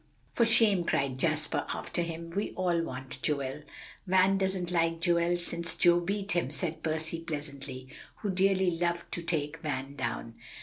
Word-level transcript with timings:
"For 0.33 0.45
shame!" 0.47 0.83
cried 0.83 1.19
Jasper 1.19 1.63
after 1.71 2.01
him; 2.01 2.31
"we 2.31 2.53
all 2.53 2.81
want 2.81 3.21
Joel." 3.21 3.61
"Van 4.07 4.39
doesn't 4.39 4.71
like 4.71 4.99
Joel 4.99 5.37
since 5.37 5.75
Joe 5.75 5.99
beat 5.99 6.31
him," 6.31 6.49
said 6.49 6.81
Percy 6.81 7.19
pleasantly, 7.19 7.87
who 8.23 8.31
dearly 8.31 8.71
loved 8.71 9.11
to 9.11 9.21
take 9.21 9.57
Van 9.57 9.95
down. 9.95 10.33